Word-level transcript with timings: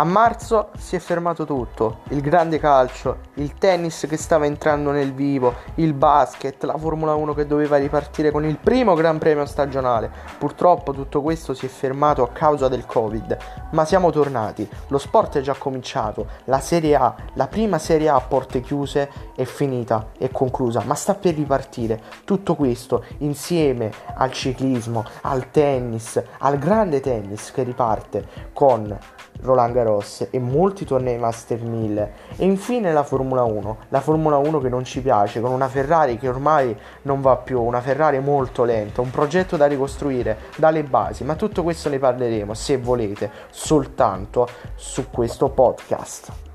A 0.00 0.04
marzo 0.04 0.68
si 0.78 0.94
è 0.94 1.00
fermato 1.00 1.44
tutto, 1.44 2.02
il 2.10 2.20
grande 2.20 2.60
calcio, 2.60 3.16
il 3.34 3.54
tennis 3.54 4.06
che 4.08 4.16
stava 4.16 4.46
entrando 4.46 4.92
nel 4.92 5.12
vivo, 5.12 5.52
il 5.74 5.92
basket, 5.92 6.62
la 6.62 6.78
Formula 6.78 7.16
1 7.16 7.34
che 7.34 7.48
doveva 7.48 7.78
ripartire 7.78 8.30
con 8.30 8.44
il 8.44 8.58
primo 8.58 8.94
Gran 8.94 9.18
Premio 9.18 9.44
stagionale. 9.44 10.08
Purtroppo 10.38 10.92
tutto 10.92 11.20
questo 11.20 11.52
si 11.52 11.66
è 11.66 11.68
fermato 11.68 12.22
a 12.22 12.28
causa 12.28 12.68
del 12.68 12.86
Covid, 12.86 13.36
ma 13.72 13.84
siamo 13.84 14.12
tornati, 14.12 14.68
lo 14.86 14.98
sport 14.98 15.38
è 15.38 15.40
già 15.40 15.54
cominciato, 15.58 16.28
la 16.44 16.60
Serie 16.60 16.94
A, 16.94 17.16
la 17.32 17.48
prima 17.48 17.80
Serie 17.80 18.08
A 18.08 18.14
a 18.14 18.20
porte 18.20 18.60
chiuse 18.60 19.10
è 19.34 19.42
finita, 19.42 20.10
è 20.16 20.30
conclusa, 20.30 20.80
ma 20.84 20.94
sta 20.94 21.16
per 21.16 21.34
ripartire. 21.34 22.00
Tutto 22.22 22.54
questo 22.54 23.04
insieme 23.18 23.90
al 24.14 24.30
ciclismo, 24.30 25.04
al 25.22 25.50
tennis, 25.50 26.22
al 26.38 26.56
grande 26.56 27.00
tennis 27.00 27.50
che 27.50 27.64
riparte 27.64 28.28
con 28.52 28.96
Roland 29.42 29.74
Garros 29.74 30.28
e 30.30 30.38
molti 30.38 30.84
tornei 30.84 31.18
Master 31.18 31.60
1000 31.62 32.12
e 32.36 32.44
infine 32.44 32.92
la 32.92 33.02
Formula 33.02 33.42
1, 33.44 33.76
la 33.88 34.00
Formula 34.00 34.36
1 34.36 34.60
che 34.60 34.68
non 34.68 34.84
ci 34.84 35.00
piace, 35.00 35.40
con 35.40 35.52
una 35.52 35.68
Ferrari 35.68 36.18
che 36.18 36.28
ormai 36.28 36.76
non 37.02 37.20
va 37.20 37.36
più, 37.36 37.60
una 37.62 37.80
Ferrari 37.80 38.18
molto 38.20 38.64
lenta, 38.64 39.00
un 39.00 39.10
progetto 39.10 39.56
da 39.56 39.66
ricostruire 39.66 40.38
dalle 40.56 40.82
basi, 40.82 41.24
ma 41.24 41.34
tutto 41.34 41.62
questo 41.62 41.88
ne 41.88 41.98
parleremo 41.98 42.54
se 42.54 42.78
volete 42.78 43.30
soltanto 43.50 44.48
su 44.74 45.10
questo 45.10 45.48
podcast. 45.48 46.47